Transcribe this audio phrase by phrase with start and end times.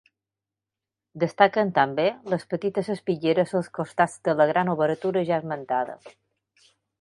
[1.23, 6.01] Destaquen també, les petites espitlleres als costats de la gran obertura ja esmentada.